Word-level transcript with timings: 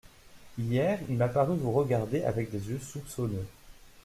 Hier, 0.57 0.97
il 1.09 1.15
m'a 1.17 1.27
paru 1.27 1.55
vous 1.55 1.71
regarder 1.71 2.23
avec 2.23 2.49
des 2.49 2.69
yeux 2.71 2.79
soupçonneux. 2.79 3.45